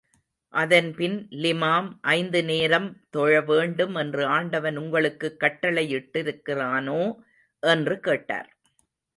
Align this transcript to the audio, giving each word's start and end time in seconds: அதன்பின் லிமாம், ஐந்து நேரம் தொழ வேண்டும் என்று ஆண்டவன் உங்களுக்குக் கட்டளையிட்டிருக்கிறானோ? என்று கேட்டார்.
அதன்பின் 0.49 1.27
லிமாம், 1.29 1.97
ஐந்து 2.01 2.43
நேரம் 2.43 3.01
தொழ 3.09 3.41
வேண்டும் 3.41 3.95
என்று 3.95 4.25
ஆண்டவன் 4.25 4.77
உங்களுக்குக் 4.77 5.37
கட்டளையிட்டிருக்கிறானோ? 5.39 7.15
என்று 7.59 7.99
கேட்டார். 7.99 8.57